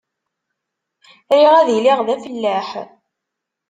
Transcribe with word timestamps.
Riɣ 1.37 1.53
ad 1.57 1.69
iliɣ 1.77 1.99
d 2.07 2.09
afellaḥ. 2.15 2.69